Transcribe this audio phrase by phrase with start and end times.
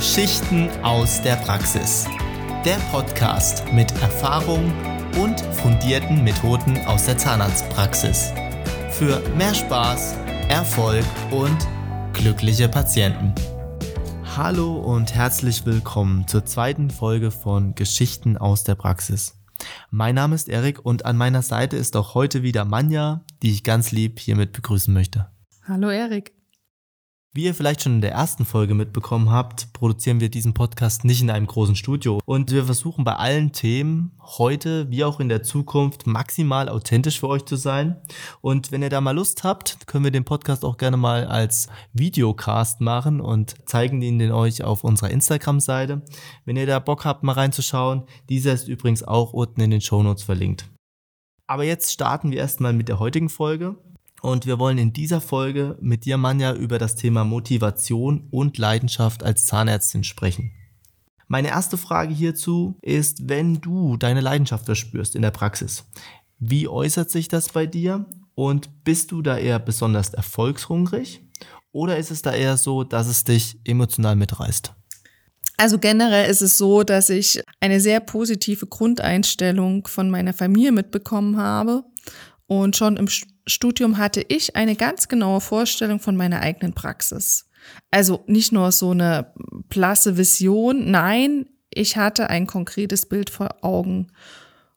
[0.00, 2.06] Geschichten aus der Praxis.
[2.64, 4.72] Der Podcast mit Erfahrung
[5.22, 8.32] und fundierten Methoden aus der Zahnarztpraxis.
[8.92, 10.16] Für mehr Spaß,
[10.48, 11.58] Erfolg und
[12.14, 13.34] glückliche Patienten.
[14.38, 19.36] Hallo und herzlich willkommen zur zweiten Folge von Geschichten aus der Praxis.
[19.90, 23.64] Mein Name ist Erik und an meiner Seite ist auch heute wieder Manja, die ich
[23.64, 25.28] ganz lieb hiermit begrüßen möchte.
[25.68, 26.39] Hallo Erik.
[27.32, 31.22] Wie ihr vielleicht schon in der ersten Folge mitbekommen habt, produzieren wir diesen Podcast nicht
[31.22, 32.18] in einem großen Studio.
[32.24, 37.28] Und wir versuchen bei allen Themen heute wie auch in der Zukunft maximal authentisch für
[37.28, 38.02] euch zu sein.
[38.40, 41.68] Und wenn ihr da mal Lust habt, können wir den Podcast auch gerne mal als
[41.92, 46.02] Videocast machen und zeigen ihn den euch auf unserer Instagram-Seite.
[46.44, 50.24] Wenn ihr da Bock habt, mal reinzuschauen, dieser ist übrigens auch unten in den Shownotes
[50.24, 50.68] verlinkt.
[51.46, 53.76] Aber jetzt starten wir erstmal mit der heutigen Folge.
[54.22, 59.22] Und wir wollen in dieser Folge mit dir, Manja, über das Thema Motivation und Leidenschaft
[59.22, 60.52] als Zahnärztin sprechen.
[61.26, 65.84] Meine erste Frage hierzu ist, wenn du deine Leidenschaft verspürst in der Praxis,
[66.38, 71.22] wie äußert sich das bei dir und bist du da eher besonders erfolgshungrig
[71.72, 74.72] oder ist es da eher so, dass es dich emotional mitreißt?
[75.56, 81.36] Also generell ist es so, dass ich eine sehr positive Grundeinstellung von meiner Familie mitbekommen
[81.36, 81.84] habe
[82.46, 83.08] und schon im
[83.50, 87.48] Studium hatte ich eine ganz genaue Vorstellung von meiner eigenen Praxis.
[87.90, 89.32] Also nicht nur so eine
[89.68, 94.08] blasse Vision, nein, ich hatte ein konkretes Bild vor Augen.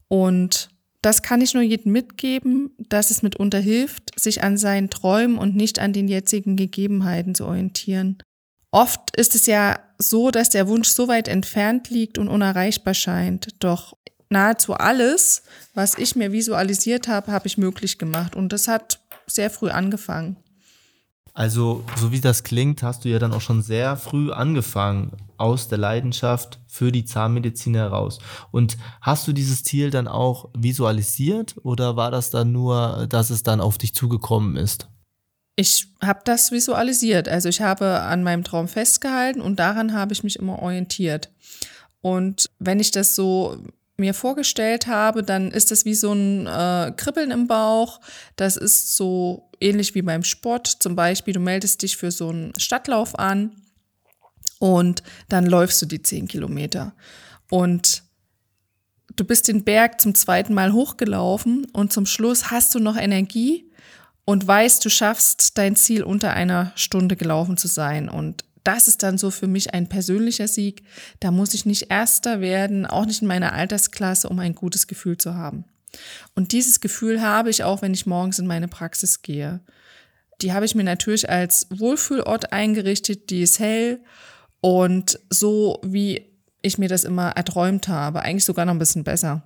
[0.08, 0.70] Und
[1.02, 5.56] das kann ich nur jedem mitgeben, dass es mitunter hilft, sich an seinen Träumen und
[5.56, 8.18] nicht an den jetzigen Gegebenheiten zu orientieren.
[8.72, 13.50] Oft ist es ja so, dass der Wunsch so weit entfernt liegt und unerreichbar scheint.
[13.60, 13.98] Doch
[14.34, 18.36] nahezu alles, was ich mir visualisiert habe, habe ich möglich gemacht.
[18.36, 20.36] Und das hat sehr früh angefangen.
[21.36, 25.68] Also, so wie das klingt, hast du ja dann auch schon sehr früh angefangen, aus
[25.68, 28.20] der Leidenschaft für die Zahnmedizin heraus.
[28.52, 33.42] Und hast du dieses Ziel dann auch visualisiert oder war das dann nur, dass es
[33.42, 34.88] dann auf dich zugekommen ist?
[35.56, 37.28] Ich habe das visualisiert.
[37.28, 41.32] Also ich habe an meinem Traum festgehalten und daran habe ich mich immer orientiert.
[42.02, 43.58] Und wenn ich das so
[43.98, 48.00] mir vorgestellt habe, dann ist das wie so ein äh, Kribbeln im Bauch.
[48.36, 50.68] Das ist so ähnlich wie beim Sport.
[50.68, 53.52] Zum Beispiel, du meldest dich für so einen Stadtlauf an
[54.60, 56.96] und dann läufst du die zehn Kilometer.
[57.50, 58.04] Und
[59.16, 63.70] du bist den Berg zum zweiten Mal hochgelaufen und zum Schluss hast du noch Energie
[64.26, 68.10] und weißt, du schaffst dein Ziel unter einer Stunde gelaufen zu sein.
[68.10, 70.84] Und das ist dann so für mich ein persönlicher Sieg.
[71.20, 75.18] Da muss ich nicht Erster werden, auch nicht in meiner Altersklasse, um ein gutes Gefühl
[75.18, 75.66] zu haben.
[76.36, 79.62] Und dieses Gefühl habe ich auch, wenn ich morgens in meine Praxis gehe.
[80.42, 84.02] Die habe ich mir natürlich als Wohlfühlort eingerichtet, die ist hell
[84.62, 89.44] und so, wie ich mir das immer erträumt habe, eigentlich sogar noch ein bisschen besser.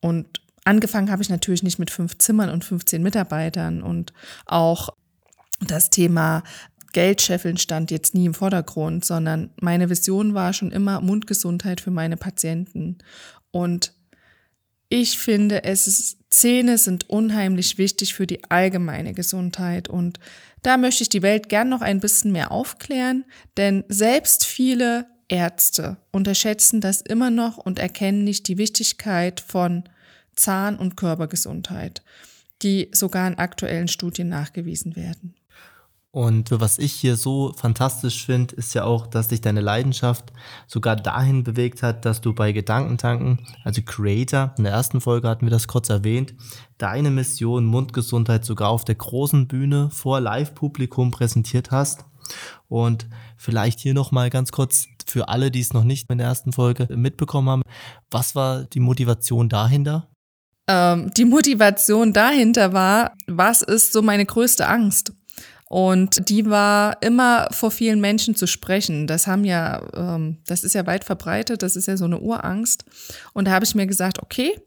[0.00, 4.12] Und angefangen habe ich natürlich nicht mit fünf Zimmern und 15 Mitarbeitern und
[4.44, 4.90] auch
[5.60, 6.42] das Thema
[6.96, 12.16] Geldscheffeln stand jetzt nie im Vordergrund, sondern meine Vision war schon immer Mundgesundheit für meine
[12.16, 12.96] Patienten.
[13.50, 13.92] Und
[14.88, 19.88] ich finde, es ist, Zähne sind unheimlich wichtig für die allgemeine Gesundheit.
[19.88, 20.20] Und
[20.62, 23.26] da möchte ich die Welt gern noch ein bisschen mehr aufklären,
[23.58, 29.84] denn selbst viele Ärzte unterschätzen das immer noch und erkennen nicht die Wichtigkeit von
[30.34, 32.02] Zahn- und Körpergesundheit,
[32.62, 35.34] die sogar in aktuellen Studien nachgewiesen werden.
[36.16, 40.32] Und was ich hier so fantastisch finde, ist ja auch, dass dich deine Leidenschaft
[40.66, 45.44] sogar dahin bewegt hat, dass du bei Gedankentanken, also Creator, in der ersten Folge hatten
[45.44, 46.32] wir das kurz erwähnt,
[46.78, 52.06] deine Mission Mundgesundheit sogar auf der großen Bühne vor Live-Publikum präsentiert hast.
[52.66, 53.06] Und
[53.36, 56.88] vielleicht hier nochmal ganz kurz für alle, die es noch nicht in der ersten Folge
[56.96, 57.62] mitbekommen haben,
[58.10, 60.08] was war die Motivation dahinter?
[60.66, 65.12] Ähm, die Motivation dahinter war, was ist so meine größte Angst?
[65.68, 69.06] Und die war immer vor vielen Menschen zu sprechen.
[69.06, 72.84] Das haben ja, ähm, das ist ja weit verbreitet, das ist ja so eine Urangst.
[73.32, 74.60] Und da habe ich mir gesagt, okay,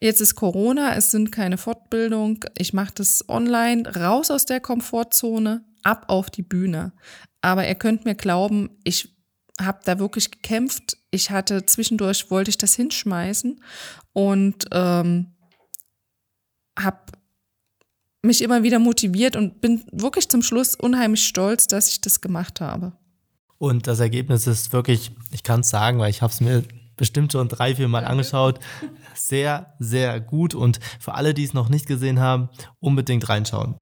[0.00, 5.64] jetzt ist Corona, es sind keine Fortbildung, ich mache das online, raus aus der Komfortzone,
[5.82, 6.92] ab auf die Bühne.
[7.42, 9.16] Aber ihr könnt mir glauben, ich
[9.60, 10.96] habe da wirklich gekämpft.
[11.10, 13.62] Ich hatte zwischendurch, wollte ich das hinschmeißen
[14.12, 15.34] und ähm,
[16.78, 16.98] habe
[18.22, 22.60] mich immer wieder motiviert und bin wirklich zum Schluss unheimlich stolz, dass ich das gemacht
[22.60, 22.92] habe.
[23.58, 26.64] Und das Ergebnis ist wirklich, ich kann es sagen, weil ich habe es mir
[26.96, 28.60] bestimmt schon drei, vier Mal angeschaut,
[29.14, 30.54] sehr, sehr gut.
[30.54, 33.76] Und für alle, die es noch nicht gesehen haben, unbedingt reinschauen.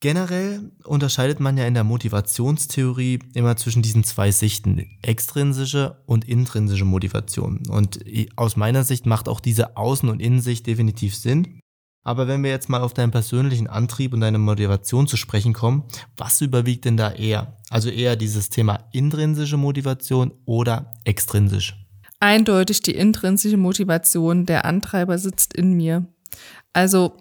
[0.00, 6.84] Generell unterscheidet man ja in der Motivationstheorie immer zwischen diesen zwei Sichten, extrinsische und intrinsische
[6.84, 7.62] Motivation.
[7.68, 8.04] Und
[8.36, 11.60] aus meiner Sicht macht auch diese Außen- und Innensicht definitiv Sinn.
[12.06, 15.82] Aber wenn wir jetzt mal auf deinen persönlichen Antrieb und deine Motivation zu sprechen kommen,
[16.16, 17.56] was überwiegt denn da eher?
[17.68, 21.74] Also eher dieses Thema intrinsische Motivation oder extrinsisch?
[22.20, 24.46] Eindeutig die intrinsische Motivation.
[24.46, 26.06] Der Antreiber sitzt in mir.
[26.72, 27.16] Also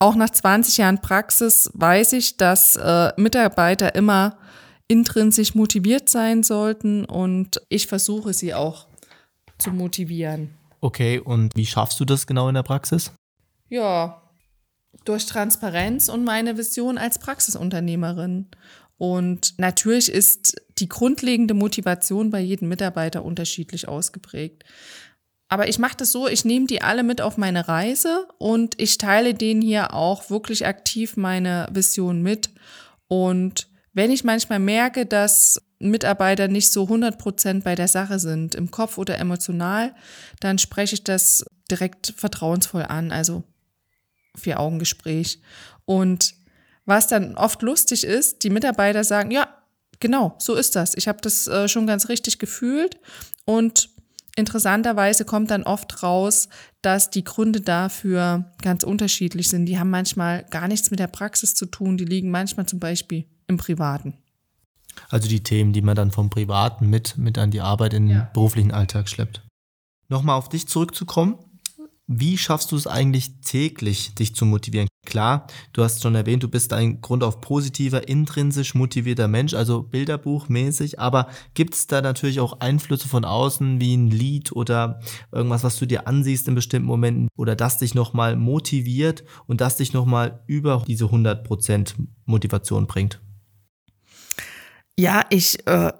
[0.00, 4.38] auch nach 20 Jahren Praxis weiß ich, dass äh, Mitarbeiter immer
[4.88, 8.88] intrinsisch motiviert sein sollten und ich versuche sie auch
[9.56, 10.50] zu motivieren.
[10.80, 13.12] Okay, und wie schaffst du das genau in der Praxis?
[13.68, 14.22] Ja,
[15.04, 18.48] durch Transparenz und meine Vision als Praxisunternehmerin.
[18.96, 24.64] Und natürlich ist die grundlegende Motivation bei jedem Mitarbeiter unterschiedlich ausgeprägt.
[25.48, 28.98] Aber ich mache das so, ich nehme die alle mit auf meine Reise und ich
[28.98, 32.50] teile denen hier auch wirklich aktiv meine Vision mit.
[33.08, 38.54] Und wenn ich manchmal merke, dass Mitarbeiter nicht so 100 Prozent bei der Sache sind,
[38.54, 39.94] im Kopf oder emotional,
[40.40, 43.44] dann spreche ich das direkt vertrauensvoll an, also
[44.36, 45.40] Vier-Augen-Gespräch.
[45.84, 46.34] Und
[46.84, 49.48] was dann oft lustig ist, die Mitarbeiter sagen, ja,
[50.00, 50.94] genau, so ist das.
[50.96, 52.98] Ich habe das äh, schon ganz richtig gefühlt
[53.44, 53.90] und
[54.36, 56.48] Interessanterweise kommt dann oft raus,
[56.82, 59.66] dass die Gründe dafür ganz unterschiedlich sind.
[59.66, 61.96] Die haben manchmal gar nichts mit der Praxis zu tun.
[61.96, 64.14] Die liegen manchmal zum Beispiel im Privaten.
[65.08, 68.16] Also die Themen, die man dann vom Privaten mit, mit an die Arbeit in den
[68.16, 68.30] ja.
[68.32, 69.42] beruflichen Alltag schleppt.
[70.08, 71.38] Nochmal auf dich zurückzukommen.
[72.06, 74.88] Wie schaffst du es eigentlich täglich, dich zu motivieren?
[75.06, 79.82] Klar, du hast schon erwähnt, du bist ein Grund auf positiver, intrinsisch motivierter Mensch, also
[79.82, 85.00] Bilderbuchmäßig, aber gibt es da natürlich auch Einflüsse von außen, wie ein Lied oder
[85.32, 89.78] irgendwas, was du dir ansiehst in bestimmten Momenten oder das dich nochmal motiviert und das
[89.78, 91.94] dich nochmal über diese 100%
[92.26, 93.20] Motivation bringt?
[94.98, 95.92] Ja, ich äh,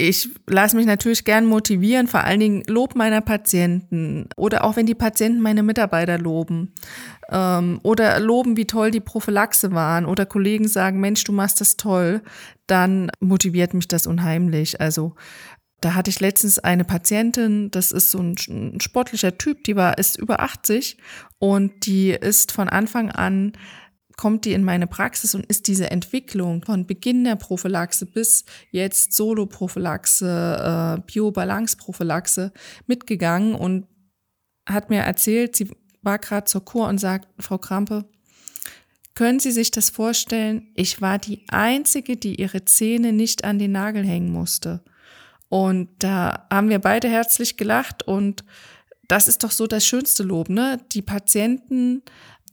[0.00, 4.86] ich lasse mich natürlich gern motivieren, vor allen Dingen Lob meiner Patienten oder auch wenn
[4.86, 6.72] die Patienten meine Mitarbeiter loben
[7.30, 11.76] ähm, oder loben, wie toll die Prophylaxe waren oder Kollegen sagen, Mensch, du machst das
[11.76, 12.22] toll,
[12.66, 14.80] dann motiviert mich das unheimlich.
[14.80, 15.14] Also
[15.82, 19.98] da hatte ich letztens eine Patientin, das ist so ein, ein sportlicher Typ, die war,
[19.98, 20.96] ist über 80
[21.38, 23.52] und die ist von Anfang an
[24.20, 29.14] kommt die in meine Praxis und ist diese Entwicklung von Beginn der Prophylaxe bis jetzt
[29.14, 32.52] Solo-Prophylaxe, äh, Bio-Balance-Prophylaxe
[32.86, 33.86] mitgegangen und
[34.68, 35.70] hat mir erzählt, sie
[36.02, 38.10] war gerade zur Kur und sagt, Frau Krampe,
[39.14, 40.68] können Sie sich das vorstellen?
[40.74, 44.84] Ich war die Einzige, die ihre Zähne nicht an den Nagel hängen musste.
[45.48, 48.44] Und da haben wir beide herzlich gelacht und
[49.08, 50.78] das ist doch so das schönste Lob, ne?
[50.92, 52.02] Die Patienten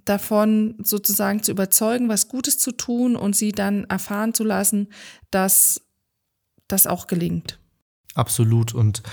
[0.09, 4.87] davon sozusagen zu überzeugen, was Gutes zu tun und sie dann erfahren zu lassen,
[5.31, 5.81] dass
[6.67, 7.59] das auch gelingt.
[8.15, 8.73] Absolut.
[8.73, 9.03] Und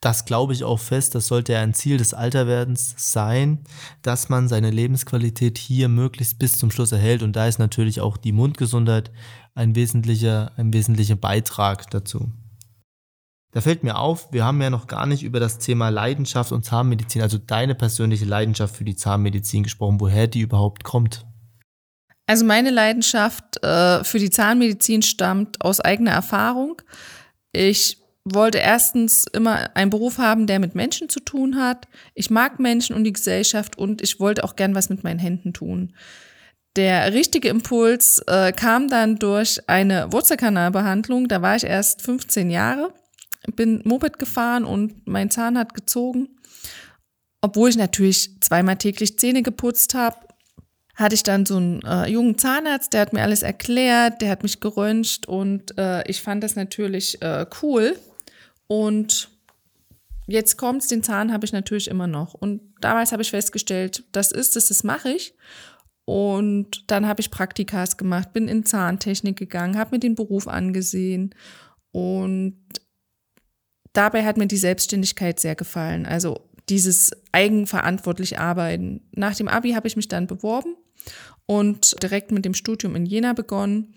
[0.00, 3.64] das glaube ich auch fest, das sollte ja ein Ziel des Alterwerdens sein,
[4.02, 7.22] dass man seine Lebensqualität hier möglichst bis zum Schluss erhält.
[7.22, 9.10] Und da ist natürlich auch die Mundgesundheit
[9.54, 12.32] ein wesentlicher, ein wesentlicher Beitrag dazu.
[13.52, 16.64] Da fällt mir auf, wir haben ja noch gar nicht über das Thema Leidenschaft und
[16.64, 21.26] Zahnmedizin, also deine persönliche Leidenschaft für die Zahnmedizin gesprochen, woher die überhaupt kommt.
[22.26, 26.80] Also meine Leidenschaft äh, für die Zahnmedizin stammt aus eigener Erfahrung.
[27.50, 31.88] Ich wollte erstens immer einen Beruf haben, der mit Menschen zu tun hat.
[32.14, 35.52] Ich mag Menschen und die Gesellschaft und ich wollte auch gern was mit meinen Händen
[35.52, 35.92] tun.
[36.76, 41.26] Der richtige Impuls äh, kam dann durch eine Wurzelkanalbehandlung.
[41.26, 42.92] Da war ich erst 15 Jahre
[43.54, 46.28] bin Moped gefahren und mein Zahn hat gezogen.
[47.40, 50.16] Obwohl ich natürlich zweimal täglich Zähne geputzt habe,
[50.94, 54.42] hatte ich dann so einen äh, jungen Zahnarzt, der hat mir alles erklärt, der hat
[54.42, 57.96] mich geröntgt und äh, ich fand das natürlich äh, cool.
[58.66, 59.30] Und
[60.26, 62.34] jetzt kommt's, den Zahn habe ich natürlich immer noch.
[62.34, 65.34] Und damals habe ich festgestellt, das ist es, das mache ich.
[66.04, 71.34] Und dann habe ich Praktikas gemacht, bin in Zahntechnik gegangen, habe mir den Beruf angesehen
[71.92, 72.58] und
[73.92, 76.06] dabei hat mir die Selbstständigkeit sehr gefallen.
[76.06, 79.02] Also dieses eigenverantwortlich Arbeiten.
[79.12, 80.76] Nach dem Abi habe ich mich dann beworben
[81.46, 83.94] und direkt mit dem Studium in Jena begonnen.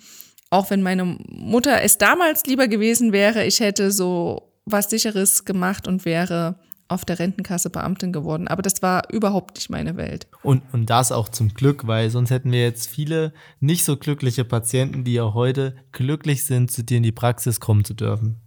[0.50, 5.88] Auch wenn meine Mutter es damals lieber gewesen wäre, ich hätte so was sicheres gemacht
[5.88, 8.47] und wäre auf der Rentenkasse Beamtin geworden.
[8.47, 10.27] Aber das war überhaupt nicht meine Welt.
[10.43, 14.45] Und, und das auch zum Glück, weil sonst hätten wir jetzt viele nicht so glückliche
[14.45, 18.42] Patienten, die ja heute glücklich sind, zu dir in die Praxis kommen zu dürfen.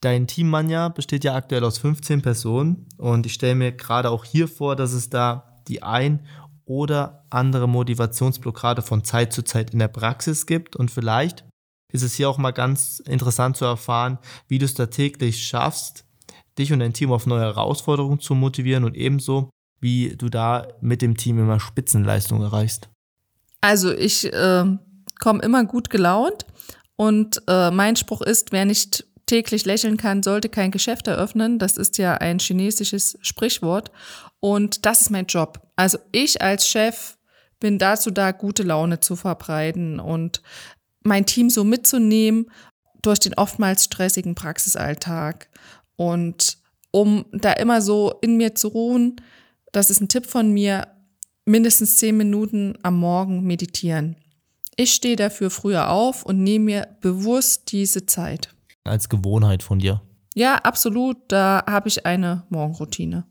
[0.00, 4.24] Dein Team Manja besteht ja aktuell aus 15 Personen und ich stelle mir gerade auch
[4.24, 6.26] hier vor, dass es da die ein
[6.66, 10.76] oder andere Motivationsblockade von Zeit zu Zeit in der Praxis gibt.
[10.76, 11.44] Und vielleicht
[11.92, 16.04] ist es hier auch mal ganz interessant zu erfahren, wie du es da täglich schaffst,
[16.58, 19.50] dich und dein Team auf neue Herausforderungen zu motivieren und ebenso,
[19.80, 22.88] wie du da mit dem Team immer Spitzenleistung erreichst.
[23.60, 24.64] Also ich äh,
[25.20, 26.46] komme immer gut gelaunt
[26.96, 31.58] und äh, mein Spruch ist, wer nicht täglich lächeln kann, sollte kein Geschäft eröffnen.
[31.58, 33.90] Das ist ja ein chinesisches Sprichwort.
[34.40, 35.60] Und das ist mein Job.
[35.76, 37.16] Also ich als Chef
[37.60, 40.42] bin dazu da, gute Laune zu verbreiten und
[41.02, 42.50] mein Team so mitzunehmen
[43.02, 45.48] durch den oftmals stressigen Praxisalltag.
[45.96, 46.58] Und
[46.90, 49.16] um da immer so in mir zu ruhen,
[49.72, 50.88] das ist ein Tipp von mir,
[51.44, 54.16] mindestens zehn Minuten am Morgen meditieren.
[54.76, 58.55] Ich stehe dafür früher auf und nehme mir bewusst diese Zeit.
[58.86, 60.02] Als Gewohnheit von dir.
[60.34, 61.16] Ja, absolut.
[61.28, 63.24] Da habe ich eine Morgenroutine.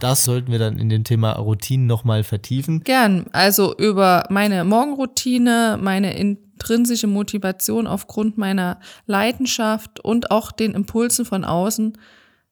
[0.00, 2.80] Das sollten wir dann in dem Thema Routinen nochmal vertiefen.
[2.84, 3.26] Gern.
[3.32, 11.44] Also über meine Morgenroutine, meine intrinsische Motivation aufgrund meiner Leidenschaft und auch den Impulsen von
[11.44, 11.98] außen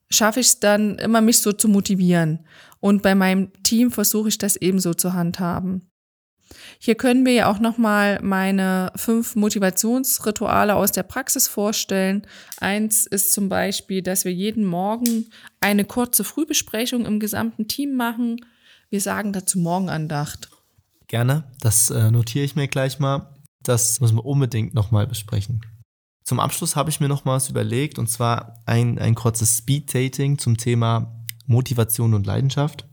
[0.09, 2.45] schaffe ich es dann immer, mich so zu motivieren.
[2.81, 5.89] Und bei meinem Team versuche ich das ebenso zu handhaben.
[6.79, 12.27] Hier können wir ja auch nochmal meine fünf Motivationsrituale aus der Praxis vorstellen.
[12.59, 15.27] Eins ist zum Beispiel, dass wir jeden Morgen
[15.61, 18.37] eine kurze Frühbesprechung im gesamten Team machen.
[18.91, 20.51] Wir sagen dazu Morgenandacht.
[21.09, 23.35] Gerne, das äh, notiere ich mir gleich mal.
[23.63, 25.61] Das müssen wir unbedingt nochmal besprechen.
[26.25, 30.39] Zum Abschluss habe ich mir noch mal was überlegt und zwar ein, ein kurzes Speed-Dating
[30.39, 32.87] zum Thema Motivation und Leidenschaft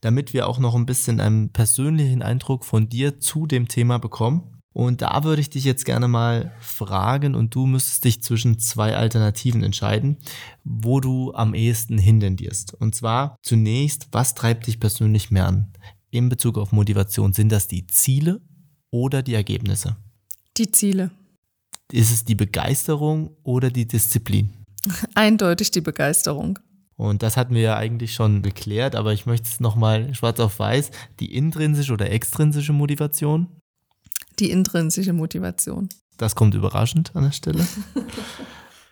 [0.00, 4.54] damit wir auch noch ein bisschen einen persönlichen Eindruck von dir zu dem Thema bekommen.
[4.72, 8.96] Und da würde ich dich jetzt gerne mal fragen und du müsstest dich zwischen zwei
[8.96, 10.18] Alternativen entscheiden,
[10.64, 12.74] wo du am ehesten hintendierst.
[12.74, 15.72] Und zwar zunächst, was treibt dich persönlich mehr an?
[16.10, 18.40] In Bezug auf Motivation, sind das die Ziele
[18.90, 19.96] oder die Ergebnisse?
[20.56, 21.10] Die Ziele.
[21.92, 24.50] Ist es die Begeisterung oder die Disziplin?
[25.14, 26.58] Eindeutig die Begeisterung.
[26.96, 30.58] Und das hatten wir ja eigentlich schon geklärt, aber ich möchte es nochmal schwarz auf
[30.58, 30.90] weiß.
[31.20, 33.48] Die intrinsische oder extrinsische Motivation?
[34.38, 35.88] Die intrinsische Motivation.
[36.16, 37.66] Das kommt überraschend an der Stelle.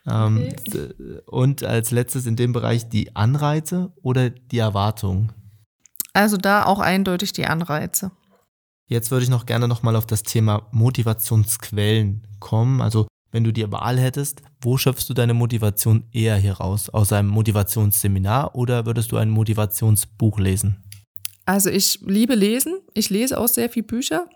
[0.05, 0.89] Ähm, okay.
[1.27, 5.31] und als letztes in dem Bereich die Anreize oder die Erwartung?
[6.13, 8.11] Also da auch eindeutig die Anreize.
[8.87, 12.81] Jetzt würde ich noch gerne nochmal auf das Thema Motivationsquellen kommen.
[12.81, 16.89] Also wenn du die Wahl hättest, wo schöpfst du deine Motivation eher heraus?
[16.91, 20.77] Aus einem Motivationsseminar oder würdest du ein Motivationsbuch lesen?
[21.45, 22.79] Also ich liebe lesen.
[22.95, 24.29] Ich lese auch sehr viel Bücher.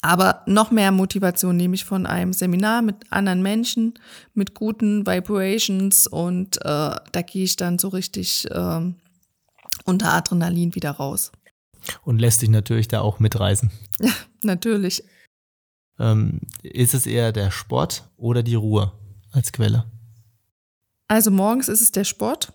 [0.00, 3.94] Aber noch mehr Motivation nehme ich von einem Seminar mit anderen Menschen,
[4.34, 8.80] mit guten Vibrations und äh, da gehe ich dann so richtig äh,
[9.84, 11.30] unter Adrenalin wieder raus.
[12.04, 13.70] Und lässt dich natürlich da auch mitreisen.
[14.00, 14.12] Ja,
[14.42, 15.04] natürlich.
[16.02, 18.90] Ähm, ist es eher der Sport oder die Ruhe
[19.30, 19.84] als Quelle?
[21.06, 22.52] Also morgens ist es der Sport,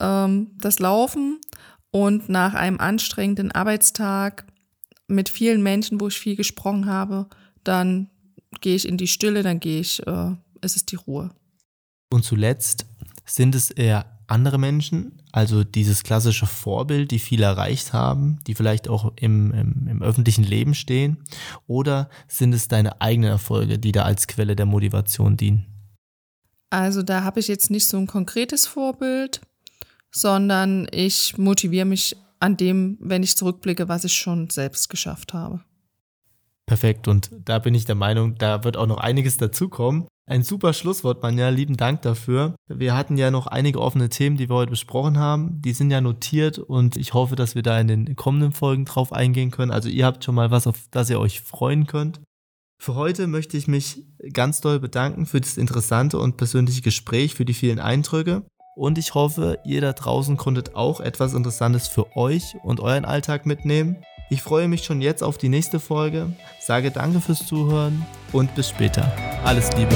[0.00, 1.42] ähm, das Laufen
[1.90, 4.46] und nach einem anstrengenden Arbeitstag
[5.08, 7.26] mit vielen Menschen, wo ich viel gesprochen habe,
[7.64, 8.08] dann
[8.62, 10.30] gehe ich in die Stille, dann gehe ich, äh,
[10.62, 11.30] ist es die Ruhe.
[12.10, 12.86] Und zuletzt
[13.26, 18.88] sind es eher andere Menschen, also dieses klassische Vorbild, die viel erreicht haben, die vielleicht
[18.88, 21.18] auch im, im, im, öffentlichen Leben stehen?
[21.66, 25.66] Oder sind es deine eigenen Erfolge, die da als Quelle der Motivation dienen?
[26.70, 29.40] Also da habe ich jetzt nicht so ein konkretes Vorbild,
[30.10, 35.64] sondern ich motiviere mich an dem, wenn ich zurückblicke, was ich schon selbst geschafft habe.
[36.68, 37.08] Perfekt.
[37.08, 40.06] Und da bin ich der Meinung, da wird auch noch einiges dazukommen.
[40.26, 41.48] Ein super Schlusswort, Manja.
[41.48, 42.54] Lieben Dank dafür.
[42.68, 45.62] Wir hatten ja noch einige offene Themen, die wir heute besprochen haben.
[45.62, 49.14] Die sind ja notiert und ich hoffe, dass wir da in den kommenden Folgen drauf
[49.14, 49.70] eingehen können.
[49.70, 52.20] Also ihr habt schon mal was, auf das ihr euch freuen könnt.
[52.78, 57.46] Für heute möchte ich mich ganz doll bedanken für das interessante und persönliche Gespräch, für
[57.46, 58.42] die vielen Eindrücke.
[58.76, 63.46] Und ich hoffe, ihr da draußen konntet auch etwas Interessantes für euch und euren Alltag
[63.46, 63.96] mitnehmen.
[64.30, 68.68] Ich freue mich schon jetzt auf die nächste Folge, sage danke fürs Zuhören und bis
[68.68, 69.10] später.
[69.44, 69.94] Alles Liebe.